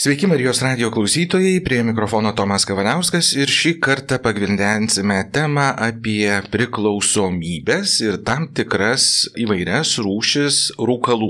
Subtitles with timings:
[0.00, 7.98] Sveiki Marijos radio klausytojai, prie mikrofono Tomas Kavaliauskas ir šį kartą pagvindensime temą apie priklausomybės
[8.06, 9.10] ir tam tikras
[9.44, 11.28] įvairias rūšis rūkalų.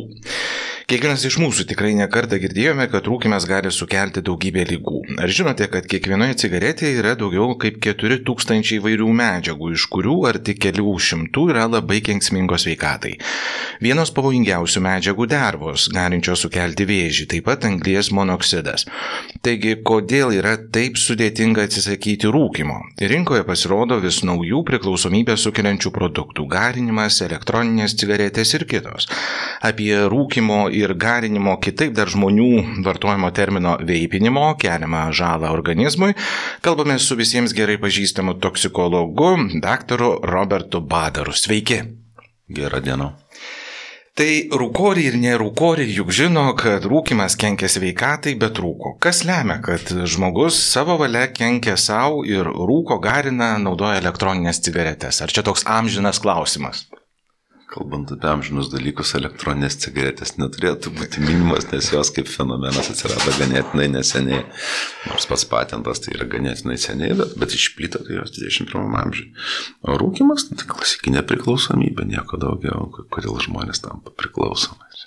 [0.90, 4.96] Kiekvienas iš mūsų tikrai nekartą girdėjome, kad rūkimas gali sukelti daugybę lygų.
[5.22, 10.94] Ar žinote, kad kiekvienoje cigaretėje yra daugiau kaip 4000 įvairių medžiagų, iš kurių arti kelių
[11.06, 13.12] šimtų yra labai kenksmingos veikatai.
[13.78, 18.88] Vienos pavojingiausių medžiagų dervos, galinčios sukelti vėžį, taip pat anglies monoksidas.
[19.46, 22.80] Taigi, kodėl yra taip sudėtinga atsisakyti rūkimo?
[22.98, 29.06] Rinkoje pasirodo vis naujų priklausomybę sukeliančių produktų- garinimas, elektroninės cigaretės ir kitos.
[29.62, 36.14] Apie rūkimo ir garinimo, kitaip dar žmonių vartojimo termino veipinimo keliamą žalą organizmui,
[36.64, 41.36] kalbame su visiems gerai pažįstamu toksikologu, daktaru Robertu Badaru.
[41.36, 41.82] Sveiki.
[42.50, 43.12] Gerą dieną.
[44.20, 44.28] Tai
[44.60, 48.96] rūkoriai ir nerūkoriai juk žino, kad rūkimas kenkia sveikatai, bet rūko.
[49.00, 55.22] Kas lemia, kad žmogus savo valia kenkia savo ir rūko garina, naudoja elektroninės cigaretės?
[55.24, 56.84] Ar čia toks amžinas klausimas?
[57.70, 63.86] Kalbant apie amžinus dalykus, elektroninės cigaretės neturėtų būti minimas, nes jos kaip fenomenas atsirado ganėtinai
[63.92, 64.40] neseniai.
[65.06, 69.30] Nors pats patentas tai yra ganėtinai seniai, bet, bet išplito tai jos 21 amžiuje.
[69.86, 75.06] O rūkimas tai klasikinė priklausomybė, nieko daugiau, kodėl žmonės tampa priklausomais.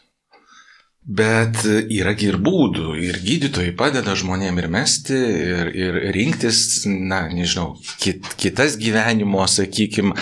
[1.04, 7.74] Bet yra ir būdų, ir gydytojai padeda žmonėm ir mesti, ir, ir rinktis, na, nežinau,
[8.00, 10.16] kit, kitas gyvenimo, sakykime,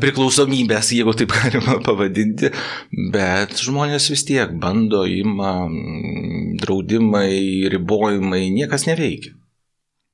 [0.00, 2.48] priklausomybės, jeigu taip galima pavadinti,
[3.12, 5.68] bet žmonės vis tiek bando, ima
[6.64, 9.36] draudimai, ribojimai, niekas neveikia.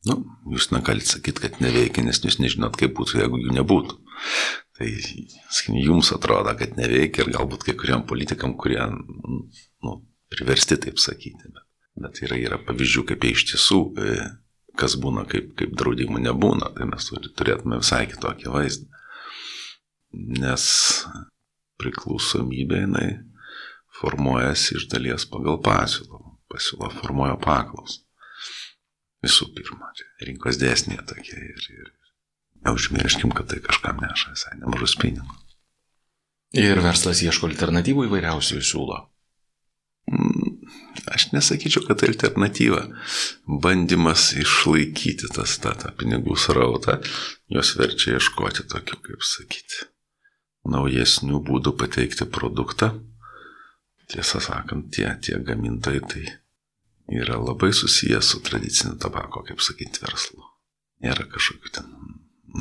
[0.06, 0.18] Nu,
[0.50, 4.02] jūs negalite sakyti, kad neveikia, nes jūs nežinot, kaip būtų, jeigu jų nebūtų.
[4.76, 9.94] Tai, sakykim, jums atrodo, kad neveikia ir galbūt kai kuriam politikam, kurie nu,
[10.32, 11.48] priversti taip sakyti.
[11.48, 11.64] Bet,
[12.04, 14.18] bet yra, yra pavyzdžių, kaip iš tiesų, e,
[14.76, 18.96] kas būna, kaip, kaip draudimų nebūna, tai mes turėtume visai kitokį vaizdą
[20.16, 20.64] nes
[21.80, 23.08] priklausomybė jinai
[24.00, 26.22] formuojasi iš dalies pagal pasiūlą.
[26.52, 28.00] Pasiūla formuoja paklaus.
[29.24, 29.90] Visų pirma,
[30.22, 31.88] rinkos dėsnė tokia ir, ir
[32.66, 35.42] neužmirškim, kad tai kažkam neša visai nemažus pinigus.
[36.56, 39.00] Ir verslas ieško alternatyvų įvairiausių siūlo.
[40.06, 40.70] Mm,
[41.10, 42.84] aš nesakyčiau, kad tai alternatyva.
[43.62, 47.00] Bandymas išlaikyti tas tą, tą pinigų srautą,
[47.52, 49.88] jos verčia ieškoti tokių, kaip sakyti,
[50.70, 52.94] naujesnių būdų pateikti produktą.
[54.06, 56.24] Tiesą sakant, tie, tie gamintojai tai
[57.10, 60.46] yra labai susijęs su tradiciniu tabako, kaip sakyti, verslu.
[61.02, 61.90] Nėra kažkokių ten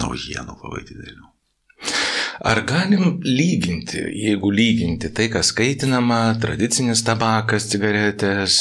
[0.02, 1.32] naujienų labai didelių.
[2.44, 8.58] Ar galim lyginti, jeigu lyginti tai, kas skaitinama, tradicinis tabakas, cigaretės,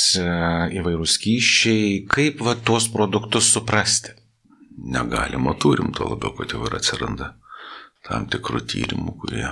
[0.79, 4.15] įvairūs kyšiai, kaip va tuos produktus suprasti?
[4.95, 7.33] Negalima turim, to labiau, kad jau ir atsiranda
[8.07, 9.47] tam tikrų tyrimų, kurie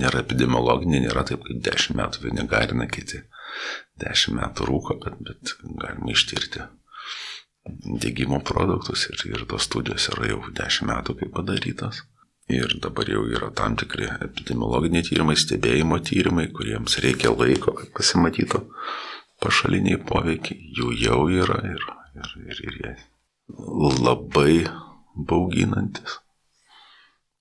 [0.00, 3.24] nėra epidemiologiniai, nėra taip, kaip 10 metų vieni garina, kiti
[4.00, 6.64] 10 metų rūko, bet, bet galima ištirti
[7.68, 12.02] dėgymo produktus ir, ir tos studijos yra jau 10 metų kaip padarytos.
[12.50, 18.64] Ir dabar jau yra tam tikri epidemiologiniai tyrimai, stebėjimo tyrimai, kuriems reikia laiko, kad pasimatytų
[19.44, 20.72] pašaliniai poveikiai.
[20.78, 21.84] Jų jau yra ir,
[22.18, 22.96] ir, ir, ir jie
[24.02, 24.64] labai
[25.14, 26.18] bauginantis.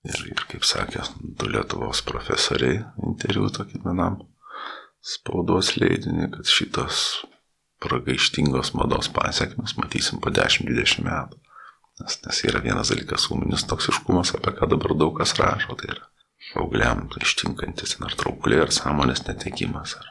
[0.05, 4.21] Ir, ir kaip sakė du Lietuvos profesoriai interviu tokį vienam
[5.03, 7.03] spaudos leidinį, kad šitos
[7.83, 11.39] pragaištingos mados pasiekmes matysim po 10-20 metų.
[11.99, 16.05] Nes, nes yra vienas dalykas ūminis toksiškumas, apie ką dabar daug kas rašo, tai yra
[16.53, 20.07] paaugliam ištinkantis ar traukulė, ar sąmonės netekimas, ar,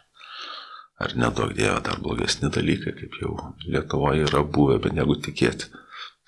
[1.05, 3.35] ar nedaug dievo dar blogesni dalykai, kaip jau
[3.65, 5.73] Lietuvoje yra buvę, bet negu tikėti,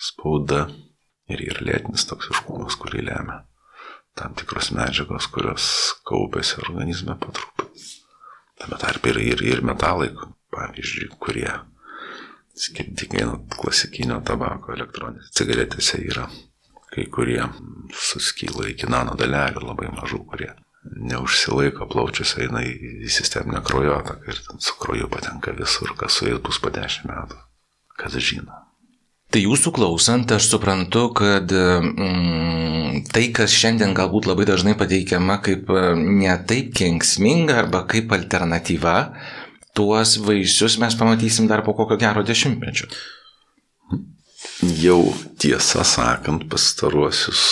[0.01, 0.67] spauda
[1.29, 3.45] ir, ir lėtinis toksiškumas, kurį lemia
[4.19, 5.65] tam tikros medžiagos, kurios
[6.09, 7.85] kaupėsi organizme patruputį.
[8.61, 10.11] Tame tarp ir, ir, ir metalai,
[10.55, 11.51] pavyzdžiui, kurie
[12.61, 16.29] skirtingai nuo klasikinio tabako elektroninės cigaretėse yra
[16.91, 17.43] kai kurie
[17.95, 20.51] suskyla iki nano dalelių labai mažų, kurie
[21.11, 26.59] neužsilaiko plaučiuose, eina į sisteminę kraujotaką ir su krauju patenka visur, kas su jais bus
[26.63, 27.39] po dešimt metų,
[28.01, 28.65] kas žino.
[29.31, 35.71] Tai jūsų klausant, aš suprantu, kad mm, tai, kas šiandien galbūt labai dažnai pateikiama kaip
[35.71, 38.97] e, netaip kenksminga arba kaip alternatyva,
[39.81, 42.91] tuos vaisius mes pamatysim dar po kokio gero dešimtmečio.
[44.85, 45.01] Jau
[45.41, 47.45] tiesą sakant, pastaruosius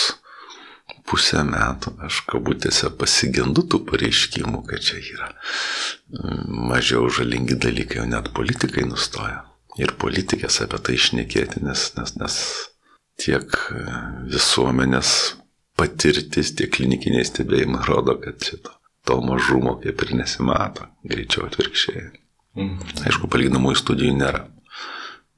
[1.09, 8.07] pusę metų aš kabutėse pasigendu tų pareiškimų, kad čia yra mm, mažiau žalingi dalykai, o
[8.09, 9.41] net politikai nustoja
[9.81, 12.39] ir politikės apie tai išnekėti, nes, nes, nes
[13.17, 13.57] tiek
[14.29, 15.15] visuomenės
[15.79, 22.09] patirtis, tiek klinikiniai stebėjimai rodo, kad šito to mažumo kaip ir nesimato, greičiau atvirkščiai.
[22.59, 23.03] Mhm.
[23.07, 24.45] Aišku, palyginamųjų studijų nėra.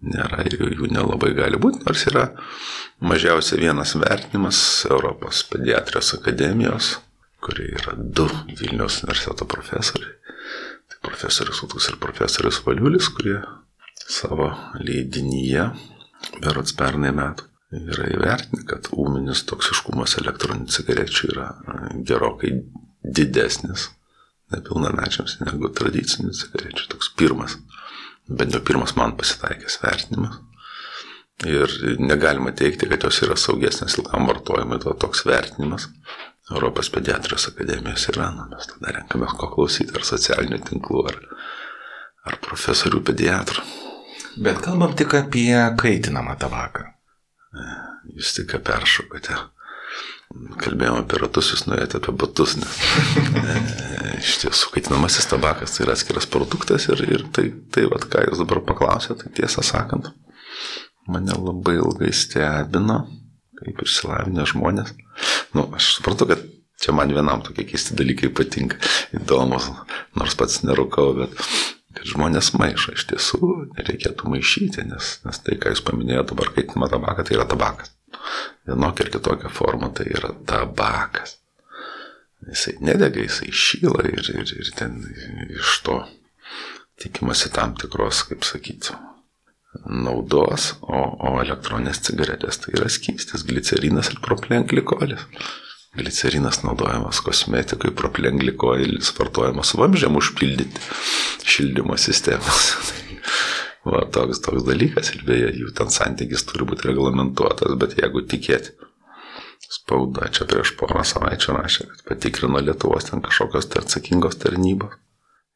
[0.02, 2.32] Nėra ir jų nelabai gali būti, nors yra
[3.06, 6.96] mažiausiai vienas vertinimas Europos pediatrijos akademijos,
[7.42, 10.16] kurie yra du Vilniaus universiteto profesoriai.
[10.90, 13.38] Tai profesorius Utus ir profesorius Valiulis, kurie
[14.02, 14.50] savo
[14.82, 15.70] leidinyje,
[16.42, 17.46] berots pernai metų,
[17.78, 21.48] yra įvertinę, kad ūminis toksiškumas elektroninių cigarečių yra
[22.08, 22.58] gerokai
[23.04, 23.90] didesnis
[24.52, 26.88] nepilnamečiams negu tradicinių cigarečių.
[26.92, 27.58] Toks pirmas,
[28.28, 30.40] bent jau pirmas man pasitaikęs vertinimas.
[31.48, 35.88] Ir negalima teikti, kad jos yra saugesnės ilgam vartojimui, to toks vertinimas.
[36.52, 41.18] Europos pediatrijos akademijos yra, nu, mes tada renkame ko klausyti, ar socialinių tinklų, ar,
[42.28, 43.64] ar profesorių pediatrų.
[44.44, 46.86] Bet kalbam tik apie kaitinamą tabaką.
[48.12, 49.40] Jūs tik peršokote
[50.62, 52.78] kalbėjome apie ratus, jūs nuėjote apie batus, nes
[53.52, 53.56] e,
[54.20, 58.42] iš tiesų kaitinamasis tabakas tai yra atskiras produktas ir, ir tai, tai vat, ką jūs
[58.44, 60.12] dabar paklausėte, tai tiesą sakant,
[61.12, 63.04] mane labai ilgai stebino,
[63.62, 64.96] kaip išsilavinę žmonės.
[65.58, 66.44] Nu, aš suprantu, kad
[66.82, 68.80] čia man vienam tokie keisti dalykai patinka,
[69.18, 69.70] įdomus,
[70.18, 71.38] nors pats nerūkau, bet
[71.92, 76.90] kad žmonės maišo iš tiesų, nereikėtų maišyti, nes, nes tai, ką jūs paminėjote dabar, kaitinamą
[76.94, 77.92] tabaką, tai yra tabakas
[78.68, 81.38] vienokia ir kitokia forma, tai yra tabakas.
[82.50, 84.98] Jisai nedega, jisai šyla ir, ir, ir ten
[85.60, 86.02] iš to
[87.02, 88.96] tikimasi tam tikros, kaip sakyti,
[89.86, 95.28] naudos, o, o elektroninės cigaretės tai yra skystis, glicerinas ir proplenglikolis.
[95.92, 100.80] Glicerinas naudojamas kosmetikui, proplenglikolis vartojamas vamžiam užpildyti
[101.52, 102.70] šildymo sistemas.
[103.82, 108.76] Va, toks, toks dalykas ir beje, jų ten santykis turi būti reglamentuotas, bet jeigu tikėti,
[109.72, 115.00] spauda čia prieš porą savaičių rašė, kad patikrino Lietuvos ten kažkokios tai atsakingos tarnybos.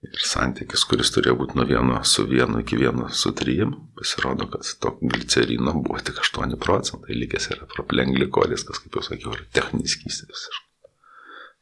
[0.06, 4.68] Ir santykis, kuris turėjo būti nuo vieno su vienu iki vieno su trijim, pasirodo, kad
[4.82, 9.96] to glicerino buvo tik 8 procentai, likęs yra proplenglikolis, kas, kaip jau sakiau, yra techninis
[9.98, 10.44] skystis.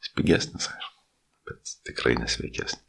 [0.02, 1.00] Jis pigesnis, aišku,
[1.48, 2.84] bet tikrai nesveikesnis.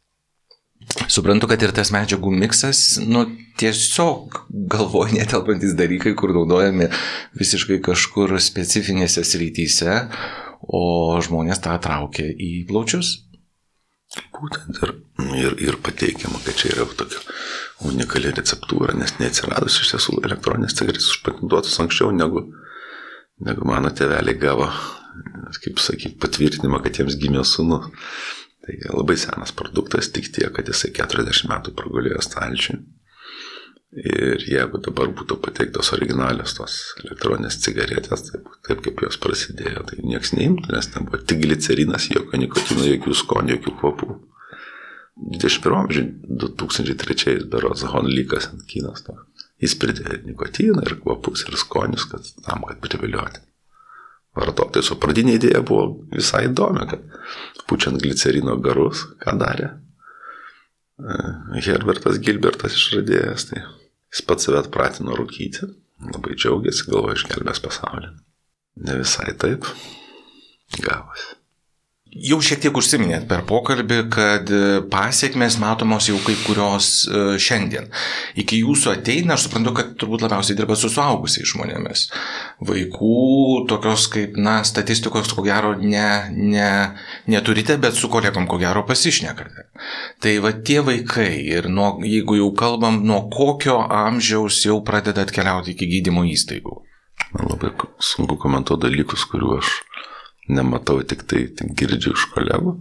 [1.10, 3.24] Suprantu, kad ir tas medžiagų miksas, nu,
[3.58, 4.40] tiesiog
[4.70, 6.88] galvoj netelpantis dalykai, kur naudojami
[7.38, 9.96] visiškai kažkur specifinėse srityse,
[10.62, 10.82] o
[11.22, 13.16] žmonės tą traukia į plaučius.
[14.36, 14.92] Būtent ir,
[15.34, 17.20] ir, ir pateikiama, kad čia yra tokia
[17.90, 22.46] unikali receptūra, nes neatsiradus iš tiesų elektroninės cigaretės užpatentuotos anksčiau negu,
[23.42, 24.70] negu mano tėveliai gavo,
[25.64, 27.90] kaip sakyti, patvirtinimą, kad jiems gimė sūnus.
[28.66, 32.80] Tai labai senas produktas, tik tiek, kad jisai 40 metų pragulėjo stalčiui.
[33.96, 36.74] Ir jeigu dabar būtų pateiktos originalios tos
[37.04, 42.10] elektroninės cigaretės, taip, taip kaip jos prasidėjo, tai niekas neimtų, nes ten buvo tik glicerinas,
[42.10, 44.18] jokio nikotino, jokių skonių, jokių kvapų.
[45.38, 46.08] 21 amžiuje,
[46.42, 49.14] 2003 berods Honlykas ant kinos to.
[49.62, 53.46] Jis pridėjo nikotiną ir kvapus ir skonius, kad tam, kad privilioti
[54.36, 54.92] vartotojus.
[54.94, 57.04] O pradinė idėja buvo visai įdomi, kad
[57.70, 61.18] pučiant glicerino garus, ką darė e,
[61.66, 65.70] Herbertas Gilbertas išradėjas, tai jis pats save atpratino rūkyti,
[66.12, 68.12] labai džiaugiasi, galvoja išgelbės pasaulį.
[68.86, 69.68] Ne visai taip
[70.82, 71.35] gavosi.
[72.16, 77.90] Jau šiek tiek užsiminėt per pokalbį, kad e, pasiekmes matomos jau kai kurios e, šiandien.
[78.40, 82.06] Iki jūsų ateina, aš suprantu, kad turbūt labiausiai dirba su suaugusiais žmonėmis.
[82.68, 83.18] Vaikų
[83.68, 86.70] tokios kaip, na, statistikos ko gero ne, ne,
[87.28, 89.66] neturite, bet su kolegom ko gero pasišnekate.
[90.22, 95.76] Tai va tie vaikai ir nuo, jeigu jau kalbam, nuo kokio amžiaus jau pradeda atkeliauti
[95.76, 96.80] iki gydymo įstaigų.
[97.36, 99.82] Man labai sunku komentuoti dalykus, kuriuos aš
[100.48, 102.76] nematau, tik tai tik girdžiu iš kolegų.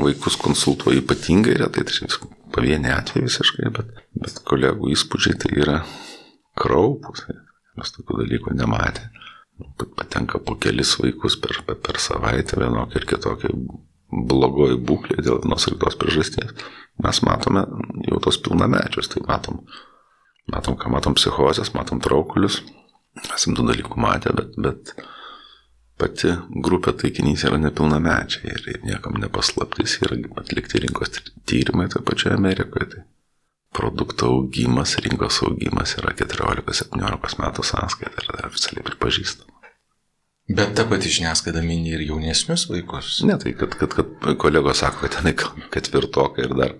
[0.00, 2.08] Vaikus konsultuoju ypatingai retai, tai
[2.54, 5.78] pavieniai atvejai visiškai, bet, bet kolegų įspūdžiai tai yra
[6.58, 7.26] kraupus.
[7.76, 9.08] Mes tokių dalykų nematė.
[9.96, 13.52] Patenka po kelis vaikus per, per, per savaitę vienokia ir kitokia
[14.12, 16.52] blogoji būklė dėl vienos ar kitos priežasties.
[17.02, 17.64] Mes matome
[18.08, 19.62] jau tos pilnamečius, tai matom,
[20.52, 22.60] matom, ką matom psichozės, matom traukulius.
[23.32, 24.92] Esam tų dalykų matę, bet, bet
[26.00, 26.34] pati
[26.66, 31.18] grupė taikinys yra nepilnamečiai ir niekam nepaslaptis yra atlikti rinkos
[31.48, 32.88] tyrimai toje pačioje Amerikoje.
[32.94, 33.02] Tai
[33.72, 39.52] produkto augimas, rinkos augimas yra 14-17 metų sąskaita ir oficialiai pripažįstama.
[40.52, 43.20] Bet ta pati žiniasklaida mini ir jaunesnius vaikus.
[43.24, 45.32] Ne, tai kad, kad, kad kolegos sako, kad tenai
[45.72, 46.74] ketvirtokai ir dar,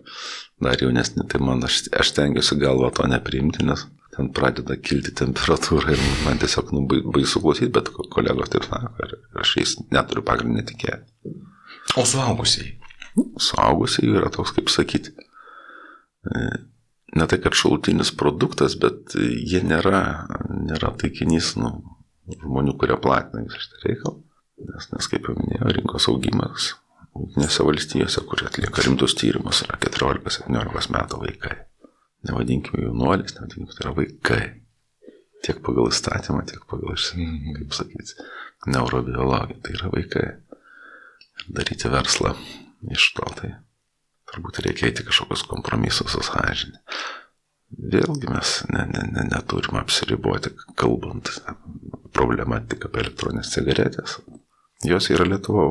[0.60, 5.94] dar jaunesni, tai man aš, aš tengiuosi galvo to nepriimti, nes ten pradeda kilti temperatūra
[5.94, 10.60] ir man tiesiog nu, baisu klausyti, bet kolegos taip sako ir aš jais neturiu pagrindinį
[10.60, 11.36] netikėti.
[11.96, 12.74] O suaugusiai?
[13.40, 15.14] Suaugusiai yra toks, kaip sakyti,
[16.28, 16.42] e,
[17.16, 20.02] ne tai, kad šalutinis produktas, bet jie nėra,
[20.68, 21.74] nėra taikinys nu,
[22.36, 24.20] žmonių, kurie platina visą šitą reikalą.
[24.62, 26.72] Nes, nes kaip jau minėjau, rinkos augimas
[27.12, 31.56] Jungtinėse valstijose, kur atlieka rimtus tyrimus, yra 14-17 metų vaikai.
[32.28, 34.42] Nevadinkime jaunuolis, nevadinkime, tai yra vaikai.
[35.42, 37.56] Tiek pagal įstatymą, tiek pagal, mhm.
[37.58, 38.28] kaip sakyti,
[38.70, 39.58] neurobiologiją.
[39.64, 40.28] Tai yra vaikai.
[41.40, 42.36] Ir daryti verslą
[42.92, 43.54] iš to, tai
[44.30, 46.78] turbūt reikia eiti kažkokius kompromisus su sąžinė.
[47.72, 51.30] Vėlgi mes ne, ne, ne, neturime apsiriboti, kalbant
[52.12, 54.18] problemą tik apie elektroninės cigaretės.
[54.84, 55.66] Jos yra Lietuvo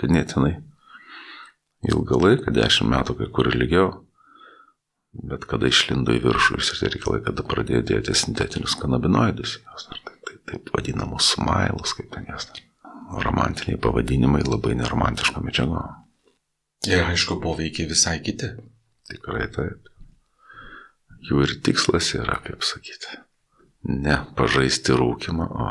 [0.00, 0.54] ganėtinai
[1.90, 3.90] ilgą laiką, dešimt metų, kai kur ilgiau.
[5.12, 10.14] Bet kada išlindo į viršų visi reikalai, kada pradėjo dėti sintetinius kanabinoidus, jos, ar tai,
[10.24, 12.48] tai, taip vadinamus smailus, kaip ten jas.
[13.12, 15.82] Romantiniai pavadinimai labai neromantiško medžiago.
[16.88, 18.54] Ir aišku, poveikiai visai kiti.
[19.12, 19.90] Tikrai taip.
[21.28, 23.20] Jų ir tikslas yra, kaip sakyti,
[23.86, 25.68] ne pažaisti rūkimą, o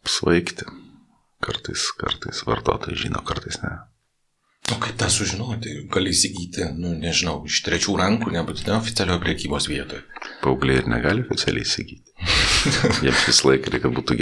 [0.00, 0.68] apsvaigti.
[1.40, 3.74] Kartais, kartais vartotojai žino, kartais ne.
[4.70, 5.72] O kaip tą sužinoti?
[5.90, 10.04] Gali įsigyti, nu, nežinau, iš trečių rankų, nebūtinai oficialioje priekybos vietoje.
[10.44, 12.14] Paaugliai ir negali oficialiai įsigyti.
[13.06, 14.18] Jiems vis laik reikia, būtų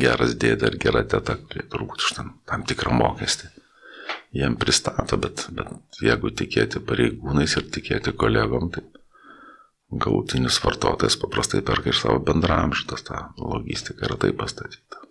[0.00, 3.50] geras dėdė ar gera teta, kurie turbūt už tam, tam tikrą mokestį.
[4.34, 8.86] Jiem pristato, bet, bet jeigu tikėti pareigūnais ir tikėti kolegom, tai
[10.04, 15.04] galutinis vartotojas paprastai perka iš savo bendramžitas, ta logistika yra taip pastatyta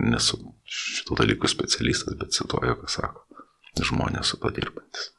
[0.00, 3.24] nesu šitų dalykų specialistas, bet cituoju, ką sako
[3.82, 5.10] žmonės su to dirbantis.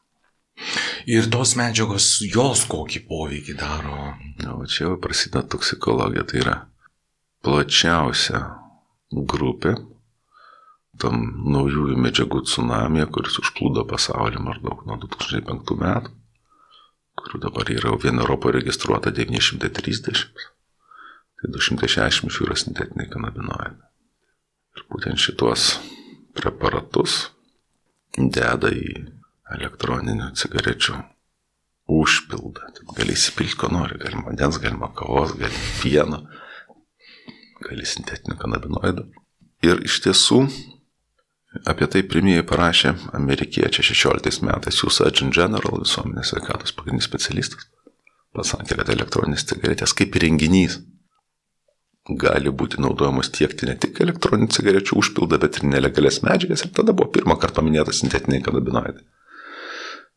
[1.12, 4.14] Ir tos medžiagos, jos kokį poveikį daro?
[4.40, 6.56] Na, o čia jau prasideda toksikologija, tai yra
[7.44, 8.40] plačiausia
[9.12, 9.76] grupė
[11.02, 16.14] tam naujųjų medžiagų tsunamija, kuris užplūdo pasaulį maždaug nuo 2005 metų,
[17.20, 20.24] kurių dabar yra vien Europoje registruota 930,
[21.42, 23.76] tai 260 iš jų yra sintetiniai kanabinoidai.
[24.76, 25.76] Ir būtent šitos
[26.36, 27.30] preparatus
[28.16, 29.06] deda į
[29.56, 30.98] elektroninių cigarečių
[31.96, 32.72] užpildą.
[32.76, 36.22] Taip gali įsipilti, ko nori, galima vandens, galima kavos, galima pieno,
[37.66, 39.06] gali sintetinių kanabinoidų.
[39.66, 40.42] Ir iš tiesų
[41.70, 47.70] apie tai pirmieji parašė amerikiečiai 16 metais, jų Surgeon General visuomenės sveikatos pagrindinis specialistas.
[48.36, 50.82] Pasakė, kad elektroninės cigaretės kaip renginys
[52.06, 56.66] gali būti naudojamos tiekti ne tik elektroninių cigarečių užpildą, bet ir nelegalias medžiagas.
[56.66, 59.02] Ir tada buvo pirmą kartą paminėtas sintetiniai kanabinoidai.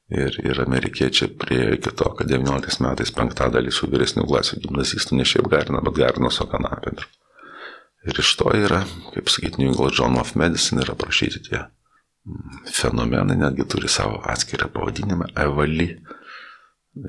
[0.09, 5.27] Ir, ir amerikiečiai priejo iki to, kad 19 metais penktadalį su vyresnių klasių gimnazistų ne
[5.29, 6.95] šiaip garina, bet garina su kanapė.
[8.09, 11.65] Ir iš to yra, kaip sakyti, New England Journal of Medicine yra aprašyti tie
[12.73, 15.91] fenomenai, netgi turi savo atskirą pavadinimą- evali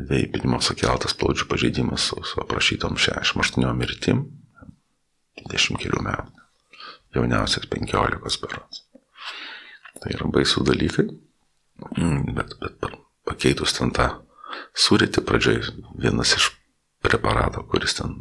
[0.10, 4.39] veipinimo sukeltas plaučių pažeidimas su, su aprašytom 68 mirtim
[5.48, 6.46] 20 kelių metų.
[7.16, 8.84] Jauniausias 15 berots.
[10.00, 11.08] Tai yra baisų dalykai,
[11.98, 12.92] mm, bet, bet
[13.28, 14.10] pakeitus ten tą
[14.78, 15.64] surėti pradžioj
[16.00, 16.52] vienas iš
[17.04, 18.16] preparato, kuris ten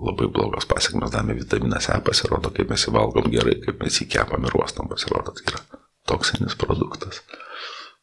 [0.00, 4.08] labai blogas pasiekmes davė vitaminas E, pasirodo, kaip mes jį valgom gerai, kaip mes jį
[4.14, 5.60] kepam ir uostam, pasirodo, tai yra
[6.08, 7.20] toksinis produktas.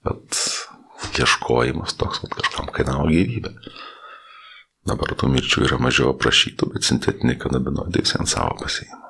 [0.05, 0.41] Bet
[1.17, 3.53] ieškojimas toks, kad kažkam kainavo gyvybę.
[4.87, 9.01] Dabar tų mirčių yra mažiau aprašytų, bet sintetiniai kanabinoidai ant savo pasiima.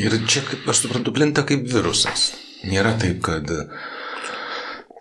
[0.00, 2.30] Ir čia, kaip aš suprantu, plinta kaip virusas.
[2.68, 3.48] Nėra taip, kad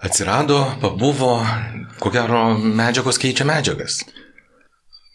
[0.04, 1.38] atsirado, pabuvo,
[2.00, 4.04] ko gero medžiagos keičia medžiagas.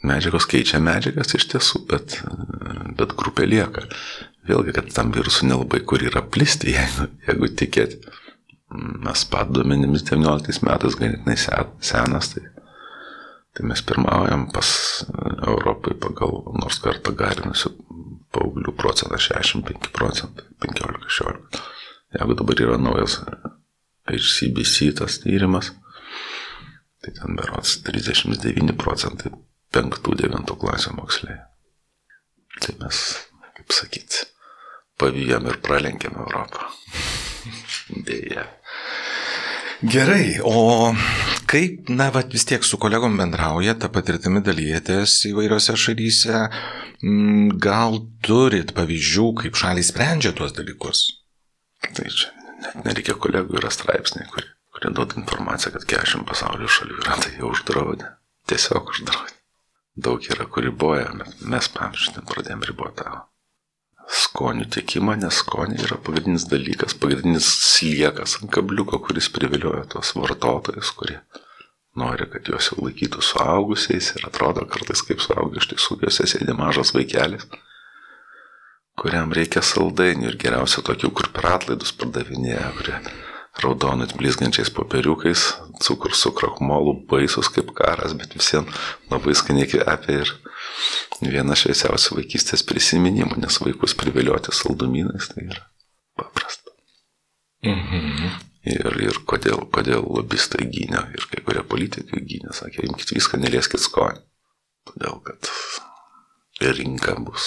[0.04, 2.20] Medžiagos keičia medžiagas iš tiesų, bet,
[2.97, 3.85] bet grupė lieka.
[4.49, 8.00] Vėlgi, kad tam virusui nelabai kur yra plisti, jeigu, jeigu tikėti.
[9.04, 12.44] Mes pat duomenimis 19 metais ganėtinai senas, tai
[13.60, 14.68] Tai mes pirmaujam pas
[15.44, 17.74] Europai pagal nors kartą garinusių
[18.32, 21.58] paauglių procentą 65 procentai, 15-16.
[22.16, 23.18] Jeigu dabar yra naujas
[24.08, 25.74] HCBC tas tyrimas,
[27.04, 29.34] tai ten berots 39 procentai
[29.76, 31.44] 5-9 klasio moksleivių.
[32.64, 33.02] Tai mes,
[33.58, 34.24] kaip sakyti,
[34.96, 36.64] pavyjam ir pralenkėm Europą.
[38.08, 38.48] Deja.
[39.84, 40.94] Gerai, o
[41.50, 46.45] kaip, na, va, vis tiek su kolegom bendrauja, tą patirtimį dalyjatės įvairiose šalyse,
[47.02, 51.07] mm, gal turit pavyzdžių, kaip šaliai sprendžia tuos dalykus?
[51.88, 52.30] Tai čia
[52.61, 57.35] net nereikia kolegų, yra straipsniai, kurie, kurie duoda informaciją, kad 40 pasaulio šalių yra tai
[57.38, 58.14] jau uždraudę.
[58.50, 59.37] tiesiog uždraudė.
[60.00, 63.29] Daug yra, kur riboja, mes, pavyzdžiui, pradėjome riboti tą
[64.10, 70.90] skonių tiekimą, nes skoniai yra pagrindinis dalykas, pagrindinis sliekas ant kabliuko, kuris privilioja tos vartotojus,
[70.98, 71.20] kurie
[71.98, 76.54] nori, kad juos jau laikytų suaugusiais ir atrodo kartais kaip suaugę iš tiesų juose sėdi
[76.58, 77.46] mažas vaikelis,
[79.00, 82.98] kuriam reikia saldainių ir geriausia tokių, kur per atlaidus pardavinėja, kurie
[83.60, 85.46] raudonai blizgančiais popieriukais,
[85.82, 88.70] cukrus su krakmolu, baisus kaip karas, bet visiems
[89.10, 90.34] labai skaniai kvepia ir
[91.20, 95.66] viena šviesiausių vaikystės prisiminimų, nes vaikus privilioti saldumynais tai yra
[96.18, 96.74] paprasta.
[97.66, 98.30] Mhm.
[98.70, 103.80] Ir, ir kodėl, kodėl lobistai gynė ir kai kurie politikai gynė, sakė, imkite viską, nelieskit
[103.80, 104.20] skonį.
[104.90, 105.48] Todėl, kad
[106.76, 107.46] rinka bus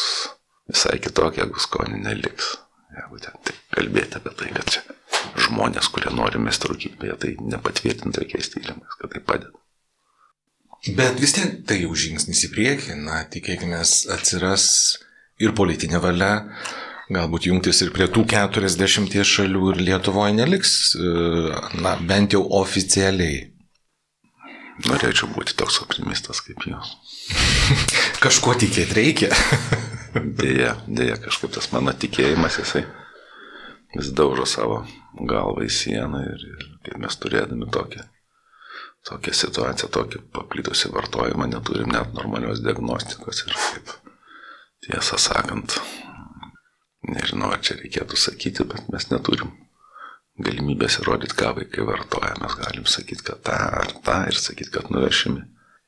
[0.70, 2.56] visai kitokia, jeigu skonį neliks.
[2.94, 4.82] Jeigu ten taip kalbėti apie tai, kad čia
[5.48, 9.63] žmonės, kurie nori mesti rūkyti, beje, tai nepatvirtinta jokiais tyrimais, kad tai padeda.
[10.84, 13.78] Bet vis tiek tai jau žingsnis į priekį, na, tikėkime,
[14.12, 14.66] atsiras
[15.40, 16.34] ir politinė valia,
[17.08, 21.14] galbūt jungtis ir prie tų 40 šalių ir Lietuvoje neliks, e,
[21.80, 23.46] na, bent jau oficialiai.
[24.90, 26.98] Norėčiau būti toks optimistas kaip jūs.
[28.24, 29.32] Kažko tikėti reikia.
[30.42, 32.84] dėja, dėja, kažkaip tas mano tikėjimas, jisai
[33.96, 34.82] vis daužo savo
[35.16, 36.44] galvą į sieną ir,
[36.90, 38.04] ir mes turėdami tokią
[39.08, 43.94] tokią situaciją, tokį paplitusi vartojimą, neturim net normalios diagnostikos ir kaip
[44.86, 45.78] tiesą sakant,
[47.08, 49.52] nežinau, ar čia reikėtų sakyti, bet mes neturim
[50.44, 52.34] galimybės įrodyti, ką vaikai vartoja.
[52.42, 55.44] Mes galim sakyti, kad tą ar tą ir sakyti, kad nuvešimi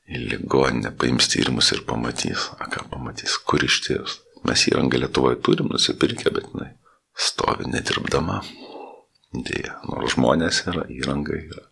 [0.06, 4.20] į ligoninę, paims tyrimus ir pamatys, a ką pamatys, kur išties.
[4.46, 6.74] Mes įrangą Lietuvoje turim nusipirkę, bet jinai
[7.16, 8.42] stovi nedirbdama.
[9.36, 11.64] Dėja, nors žmonės yra, įranga yra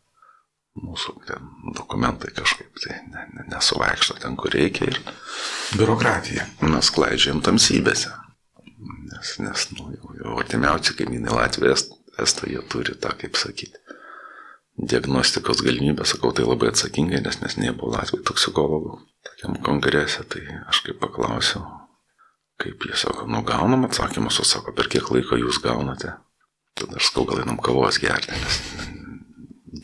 [0.78, 5.00] mūsų ten, dokumentai kažkaip tai ne, ne, nesuvaikšto ten, kur reikia ir
[5.78, 6.48] biurokratija.
[6.66, 8.10] Mes klaidžiam tamsybėse.
[9.10, 13.80] Nes, nes nu, jau, jau artimiausi kaimynai Latvijas, Estai, jie turi tą, kaip sakyti,
[14.78, 20.84] diagnostikos galimybę, sakau, tai labai atsakingai, nes nesnei buvau Latvijai toksikologų tokiam kongrese, tai aš
[20.86, 21.64] kaip paklausiau,
[22.62, 26.14] kaip jie sako, nu gaunam atsakymus, o sako, per kiek laiko jūs gaunate.
[26.78, 28.60] Tada aš sakau, gal einam kavos gerti, nes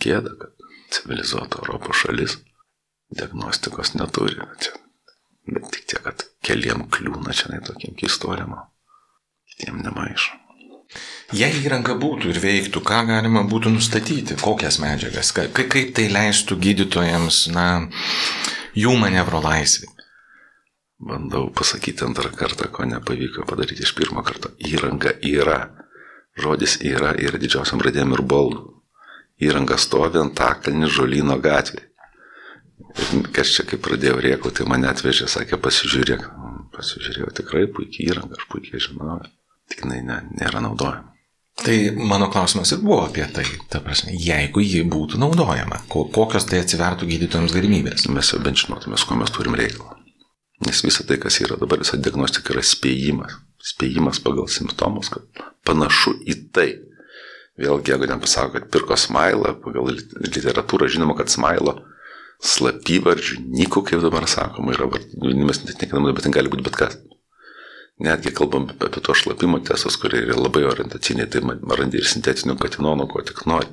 [0.03, 0.60] gėda, kad
[0.91, 2.39] civilizuota Europos šalis
[3.17, 4.37] diagnostikos neturi.
[4.63, 4.77] Čia,
[5.51, 8.55] bet tik tiek, kad keliem kliūna čia tokiem keistoriam,
[9.51, 10.39] kitiem nemaišo.
[11.39, 16.59] Jei įranga būtų ir veiktų, ką galima būtų nustatyti, kokias medžiagas, ka, kaip tai leistų
[16.59, 17.67] gydytojams, na,
[18.75, 19.87] jų manevro laisvį.
[21.01, 24.51] Bandau pasakyti antrą kartą, ko nepavyko padaryti iš pirmo karto.
[24.59, 25.61] Įranga yra,
[26.37, 28.70] žodis yra ir didžiausiam radėm ir baldų
[29.45, 31.87] įranga stovi ant takalnį žolino gatvėje.
[33.15, 36.27] Ir kas čia, kai pradėjau rėkų, tai mane atvežė, sakė, pasižiūrėk.
[36.75, 39.21] Pasižiūrėjau, tikrai puikiai įranga, aš puikiai žinau,
[39.71, 41.11] tik jinai ne, nėra naudojama.
[41.61, 41.77] Tai
[42.09, 47.09] mano klausimas ir buvo apie tai, ta prasme, jeigu ji būtų naudojama, kokios tai atsivertų
[47.11, 48.07] gydytojams galimybės.
[48.09, 49.99] Mes jau bent žinotume, ko mes turim reikalą.
[50.65, 53.37] Nes visa tai, kas yra dabar, visa diagnostika yra spėjimas.
[53.61, 56.69] Spėjimas pagal simptomus, kad panašu į tai,
[57.61, 61.77] Vėlgi, jeigu ten pasako, kad pirko smailą, pagal literatūrą žinoma, kad smailo
[62.41, 66.97] slapyvardžių, nikų, kaip dabar sakoma, yra vadinimas net nekinama, bet ten gali būti bet kas.
[68.01, 71.45] Netgi kalbam apie to šlapimo testus, kurie yra labai orientaciniai, tai
[71.77, 73.69] randi ir sintetinių katinonų, ko tik nori.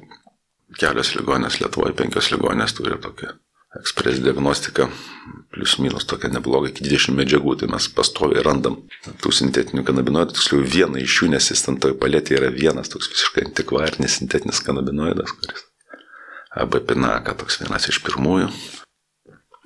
[0.76, 3.38] Kelios ligonės Lietuvoje, penkios ligonės turi tokią
[3.80, 4.88] ekspres diagnostika,
[5.54, 8.80] plius minus tokia nebloga, iki 20 medžiagų, tai mes pastoviai randam
[9.24, 13.10] tų sintetinių kanabinoidų, tiksliau vieną iš jų, nes jis ten toj palėtė yra vienas toks
[13.14, 15.66] visiškai antikvarinis sintetinis kanabinoidas, kuris
[16.58, 18.50] AB pinaka, toks vienas iš pirmųjų.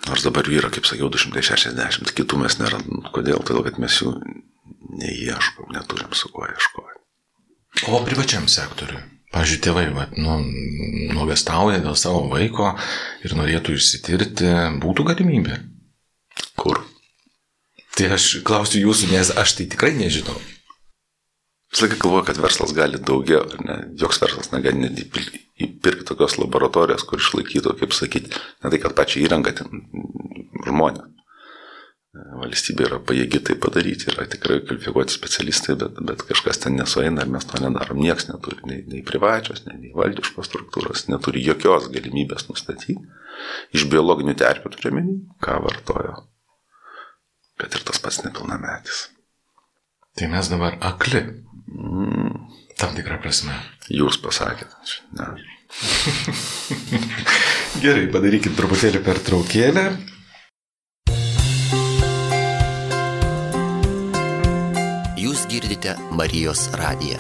[0.10, 3.04] Nors dabar jų yra, kaip sakiau, 260, kitų mes nerandam.
[3.14, 3.44] Kodėl?
[3.46, 4.16] Todėl, kad mes jų
[4.98, 6.98] neieškom, neturim su kuo ieškoti.
[7.88, 9.04] O privačiam sektoriui?
[9.32, 10.40] Pavyzdžiui, tėvai va, nu,
[11.16, 12.74] nuogastauja dėl savo vaiko
[13.24, 14.50] ir norėtų išsitirti,
[14.84, 15.60] būtų galimybė.
[16.60, 16.82] Kur?
[17.96, 20.36] Tai aš klausiu jūsų, nes aš tai tikrai nežinau.
[21.72, 24.92] Visą laiką galvoju, kad verslas gali daugiau, ne, joks verslas negali
[25.62, 29.86] įpirkti tokios laboratorijos, kur išlaikytų, kaip sakyti, ne tai, kad pačią įrangą ten
[30.68, 31.21] žmonės
[32.12, 37.32] valstybė yra pajėgi tai padaryti, yra tikrai kvalifikuoti specialistai, bet, bet kažkas ten nesueina ir
[37.32, 38.02] mes to nedarom.
[38.04, 42.98] Niekas neturi, nei, nei privačios, nei, nei valdiškos struktūros, neturi jokios galimybės nustatyti.
[43.76, 45.06] Iš biologinių terpių turime,
[45.44, 46.18] ką vartojo,
[47.62, 49.06] kad ir tas pats nepilnametis.
[50.20, 51.24] Tai mes dabar akli.
[51.72, 52.36] Mm.
[52.76, 53.56] Tam tikrą prasme.
[53.94, 54.76] Jūs pasakėte.
[55.16, 55.32] Ne.
[57.84, 59.22] Gerai, padarykim truputėlį per
[65.52, 67.20] girdite Marijos radiją.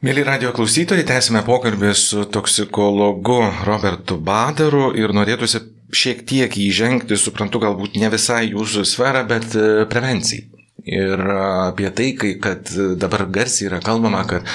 [0.00, 3.36] Mėly radio klausytojai, tęsime pokalbį su toksikologu
[3.68, 5.60] Robertu Badaru ir norėtųsi
[5.92, 10.59] šiek tiek įžengti, suprantu, galbūt ne visai jūsų sferą, bet e, prevencijai.
[10.88, 14.46] Ir apie tai, kai, kad dabar garsiai yra kalbama, kad,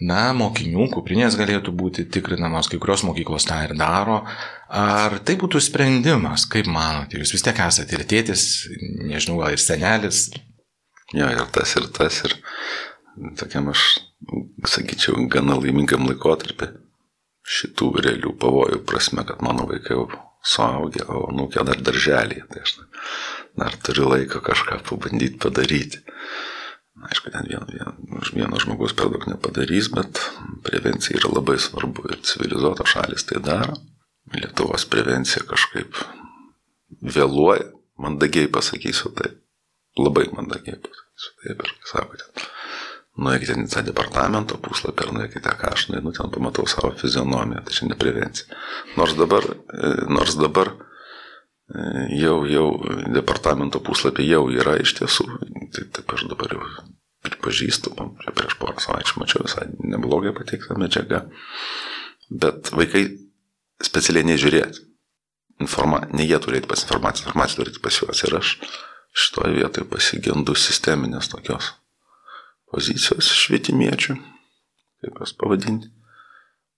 [0.00, 4.22] na, mokinių kuprinės galėtų būti tikrinamos, kai kurios mokyklos tą ir daro.
[4.68, 8.42] Ar tai būtų sprendimas, kaip manote, jūs vis tiek esate ir tėtis,
[9.06, 10.26] nežinau, gal ir senelis?
[11.14, 12.36] Jo, ir tas, ir tas, ir
[13.38, 13.86] tokiam aš,
[14.68, 16.72] sakyčiau, gana laimingam laikotarpį
[17.48, 20.08] šitų realių pavojų prasme, kad mano vaikai jau
[20.44, 22.42] suaugę, o nukė dar darželį.
[22.50, 22.76] Tai aš
[23.58, 26.02] dar turiu laiko kažką pabandyti padaryti.
[27.08, 27.98] Aišku, ten vien, vien,
[28.34, 30.18] vieno žmogus per daug nepadarys, bet
[30.66, 33.76] prevencija yra labai svarbu ir civilizuotos šalis tai daro.
[34.34, 36.00] Lietuvos prevencija kažkaip
[37.00, 37.70] vėluoja,
[38.02, 39.38] mandagiai pasakysiu taip.
[39.98, 42.48] Labai mandagiai pasakysiu taip ir sakote.
[43.18, 47.74] Nuėkite į tą departamento puslapį ar nuėkite ką aš nuėjau, ten pamatau savo fizionomiją, tai
[47.74, 48.58] čia ne prevencija.
[48.98, 50.70] Nors dabar, e, nors dabar
[51.68, 52.68] jau, jau
[53.12, 55.26] departamento puslapį jau yra iš tiesų,
[55.74, 56.68] tai taip aš dabar jau
[57.26, 57.92] pripažįstu,
[58.32, 61.24] prieš porą savaičių mačiau visai neblogai pateiktą medžiagą,
[62.30, 63.08] bet vaikai
[63.84, 64.86] specialiai nežiūrėti.
[65.58, 68.54] Informa, ne jie turėti pas informaciją, informaciją turėti pas juos ir aš
[69.18, 71.72] šitoje vietoje pasigendu sisteminės tokios
[72.72, 74.18] pozicijos švietimiečių,
[75.02, 75.92] kaip jas pavadinti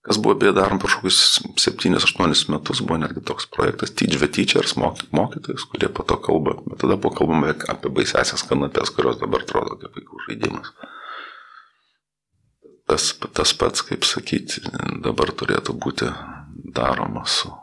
[0.01, 1.19] kas buvo beje darom prieš kokius
[1.61, 6.55] 7-8 metus, buvo netgi toks projektas Teach the Teachers, mokyt mokytojus, kurie po to kalba,
[6.65, 10.73] bet tada buvo kalbama apie baisesias kanapės, kurios dabar atrodo kaip vaikų žaidimas.
[12.89, 14.65] Tas, tas pats, kaip sakyti,
[15.05, 16.09] dabar turėtų būti
[16.75, 17.53] daroma su,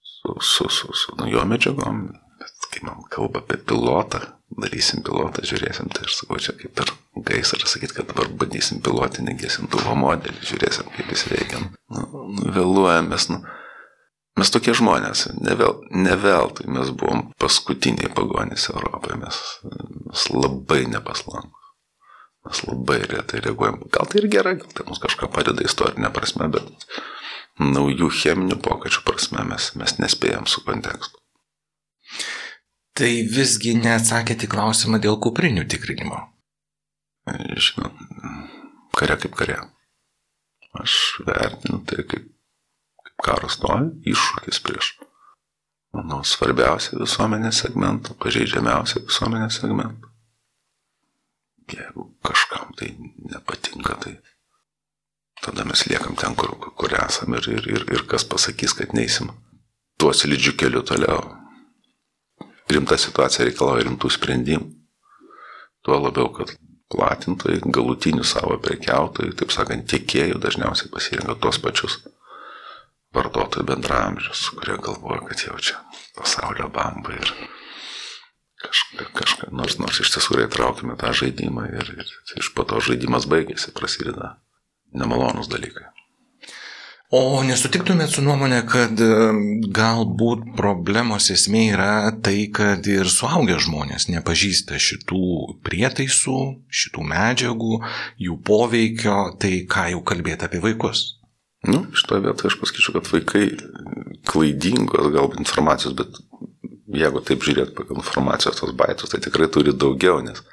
[0.00, 2.06] su, su, su, su naujo medžiagom,
[2.40, 4.24] bet kai man kalba apie pilotą,
[4.60, 6.92] darysim pilotą, žiūrėsim, tai aš sakau, čia kaip ir
[7.28, 11.62] gaisrą sakyti, kad dabar bandysim pilotinį gesintuvo modelį, žiūrėsim, kaip jis veikia.
[11.62, 12.04] Nu,
[12.36, 13.40] nu, vėluojam, mes, nu,
[14.40, 19.40] mes tokie žmonės, ne, vėl, ne veltui mes buvom paskutiniai pagonys Europoje, mes,
[20.10, 21.58] mes labai nepaslankus.
[22.42, 23.84] Mes labai retai reaguojam.
[23.94, 26.88] Gal tai ir gerai, gal tai mums kažką padeda istorinė prasme, bet
[27.62, 31.20] naujų cheminių pokyčių prasme mes, mes nespėjam su kontekstu.
[32.98, 36.18] Tai visgi neatsakėte į klausimą dėl kuprinių tikrinimo.
[37.32, 38.02] Žinot,
[38.98, 39.56] kare kaip kare.
[40.82, 42.28] Aš vertinu tai kaip,
[43.06, 44.92] kaip karo stovi, iššūkis prieš,
[45.96, 50.12] manau, svarbiausią visuomenės segmentą, pažeidžiamiausią visuomenės segmentą.
[51.72, 52.90] Jeigu kažkam tai
[53.32, 54.16] nepatinka, tai
[55.44, 59.30] tada mes liekam ten, kur, kur esame ir, ir, ir, ir kas pasakys, kad neįsim
[60.00, 61.22] tuo slidžiu keliu toliau
[62.76, 64.68] rimta situacija reikalauja rimtų sprendimų.
[65.82, 66.52] Tuo labiau, kad
[66.92, 71.98] platintojai, galutinių savo prekiautojai, taip sakant, tiekėjų dažniausiai pasirenka tos pačius
[73.16, 75.80] vartotojų bendramžius, kurie galvoja, kad jau čia
[76.16, 77.32] pasaulio bamba ir
[78.62, 83.28] kažką, kažką nors, nors iš tiesų įtraukime tą žaidimą ir, ir iš po to žaidimas
[83.28, 84.36] baigėsi, prasideda
[84.96, 85.88] nemalonus dalykai.
[87.12, 89.00] O nesutiktumėt su nuomonė, kad
[89.76, 91.94] galbūt problemos esmė yra
[92.24, 95.26] tai, kad ir suaugę žmonės nepažįsta šitų
[95.66, 96.38] prietaisų,
[96.72, 97.82] šitų medžiagų,
[98.28, 101.04] jų poveikio, tai ką jau kalbėti apie vaikus?
[101.68, 103.44] Nu, šitoje vietoje aš pasakyčiau, kad vaikai
[104.32, 106.16] klaidingos galbūt informacijos, bet
[106.96, 110.48] jeigu taip žiūrėt pagal informacijos tos baitos, tai tikrai turi daugiau, nes Nes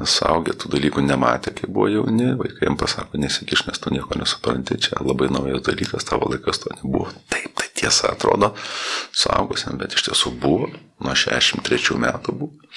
[0.00, 4.78] suaugę tų dalykų nematė, kai buvo jauni, vaikai jam pasako, nesikiš, nes tu nieko nesupranti,
[4.80, 7.10] čia labai naujas dalykas, tavo laikas to nebuvo.
[7.32, 8.52] Taip, tai tiesa atrodo
[9.10, 10.70] suaugusiam, bet iš tiesų buvo,
[11.02, 12.72] nuo 63 metų buvo,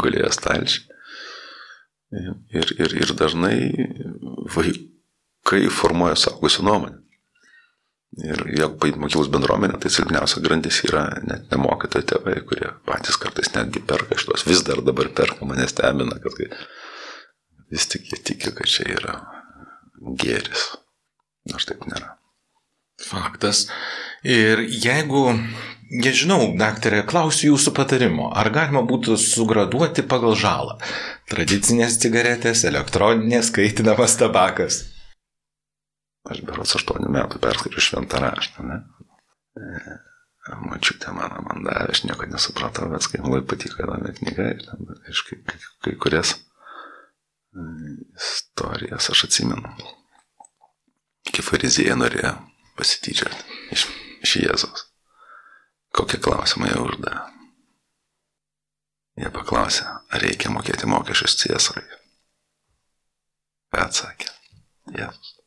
[0.00, 0.86] gulėjo stalčiai.
[2.10, 3.56] Ir, ir, ir dažnai
[4.50, 6.99] vaikai formuoja saugusių nuomonę.
[8.18, 13.52] Ir jeigu paimti mokyklos bendruomenę, tai silpniausia grandis yra net nemokytojai tėvai, kurie patys kartais
[13.54, 16.40] netgi perka šitos, vis dar dabar perka, mane stebina, kad
[17.70, 19.14] vis tik jie tiki, kad čia yra
[20.18, 20.72] gėris.
[21.50, 22.16] Nors taip nėra.
[23.00, 23.68] Faktas.
[24.26, 25.30] Ir jeigu,
[26.02, 30.76] nežinau, daktarė, klausiu jūsų patarimo, ar galima būtų sugraduoti pagal žalą?
[31.30, 34.82] Tradicinės cigaretės, elektroninės, kaitinamas tabakas.
[36.28, 38.76] Aš berots 8 metų perskaičiu šventą raštą, ne?
[39.56, 39.94] E,
[40.68, 44.92] mačiutė mano man davė, aš nieko nesupratau, bet kai labai patiko įdomi knyga ir ten,
[45.12, 47.64] iš kai, kai, kai kurias e,
[48.20, 49.72] istorijas aš atsimenu.
[51.30, 52.34] Kaip farizėje norėjo
[52.76, 53.88] pasityčioti iš,
[54.26, 54.86] iš Jėzaus.
[55.96, 57.24] Kokie klausimai jie uždavė?
[59.20, 61.84] Jie paklausė, ar reikia mokėti mokesčius Cėsarai.
[63.80, 64.30] Atsakė,
[64.96, 65.39] Jėzus.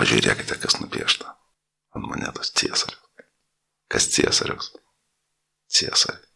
[0.00, 1.34] Pažiūrėkite, kas nupiešta
[1.92, 3.00] ant monetos Cėsarius.
[3.92, 4.70] Kas Cėsarius?
[5.68, 6.28] Cėsarius.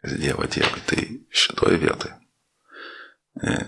[0.00, 0.80] Kas Dievo Dievui.
[0.88, 1.04] Tai
[1.42, 2.14] šitoje vietoje
[3.44, 3.58] e,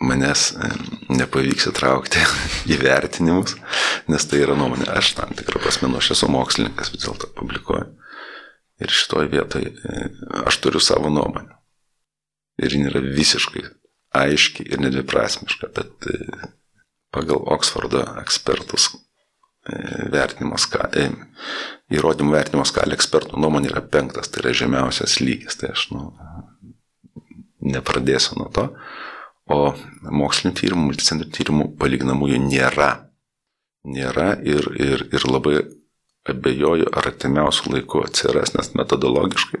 [0.00, 0.70] manęs e,
[1.12, 2.24] nepavyks įtraukti
[2.72, 3.58] į vertinimus,
[4.08, 4.88] nes tai yra nuomonė.
[4.96, 7.90] Aš tam tikrą prasme, nu, aš esu mokslininkas vis dėlto publikuoju.
[8.80, 10.08] Ir šitoje vietoje e,
[10.48, 11.52] aš turiu savo nuomonę.
[12.64, 13.68] Ir jin yra visiškai
[14.24, 16.12] aiški ir nedviprasmiška, bet
[17.14, 18.90] pagal Oksfordo ekspertus
[20.12, 21.08] vertinimo skalė,
[21.94, 25.56] įrodymų vertinimo skalė ekspertų nuomonė yra penktas, tai yra žemiausias lygis.
[25.60, 26.10] Tai aš nu,
[27.64, 28.68] nepradėsiu nuo to.
[29.48, 29.74] O
[30.08, 32.90] mokslinio tyrimų, multicentrų tyrimų palyginamųjų nėra.
[33.84, 35.58] Nėra ir, ir, ir labai
[36.28, 39.60] abejoju, ar artimiausių laikų atsiras, nes metodologiškai